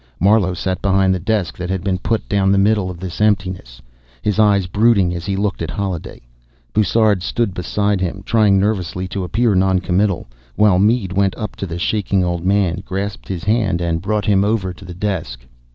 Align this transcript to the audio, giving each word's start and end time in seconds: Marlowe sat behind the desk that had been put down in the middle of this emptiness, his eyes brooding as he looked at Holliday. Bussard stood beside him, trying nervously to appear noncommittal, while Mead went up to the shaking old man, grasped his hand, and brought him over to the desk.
Marlowe 0.19 0.55
sat 0.55 0.81
behind 0.81 1.13
the 1.13 1.19
desk 1.19 1.55
that 1.55 1.69
had 1.69 1.83
been 1.83 1.99
put 1.99 2.27
down 2.27 2.47
in 2.47 2.51
the 2.51 2.57
middle 2.57 2.89
of 2.89 2.99
this 2.99 3.21
emptiness, 3.21 3.83
his 4.23 4.39
eyes 4.39 4.65
brooding 4.65 5.13
as 5.13 5.27
he 5.27 5.35
looked 5.35 5.61
at 5.61 5.69
Holliday. 5.69 6.19
Bussard 6.73 7.21
stood 7.21 7.53
beside 7.53 8.01
him, 8.01 8.23
trying 8.25 8.57
nervously 8.59 9.07
to 9.09 9.23
appear 9.23 9.53
noncommittal, 9.53 10.25
while 10.55 10.79
Mead 10.79 11.13
went 11.13 11.37
up 11.37 11.55
to 11.57 11.67
the 11.67 11.77
shaking 11.77 12.23
old 12.23 12.43
man, 12.43 12.81
grasped 12.83 13.27
his 13.27 13.43
hand, 13.43 13.79
and 13.79 14.01
brought 14.01 14.25
him 14.25 14.43
over 14.43 14.73
to 14.73 14.85
the 14.85 14.95
desk. 14.95 15.45